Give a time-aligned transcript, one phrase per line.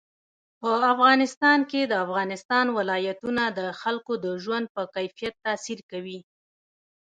[0.59, 6.19] په افغانستان کې د افغانستان ولايتونه د خلکو د ژوند په کیفیت تاثیر کوي.